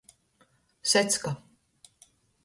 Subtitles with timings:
[0.91, 1.31] Secka.